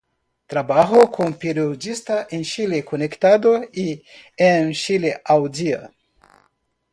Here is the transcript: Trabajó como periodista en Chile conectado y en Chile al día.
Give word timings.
Trabajó 0.47 1.11
como 1.11 1.37
periodista 1.37 2.25
en 2.31 2.41
Chile 2.43 2.83
conectado 2.83 3.61
y 3.71 4.03
en 4.35 4.71
Chile 4.73 5.21
al 5.23 5.51
día. 5.51 5.91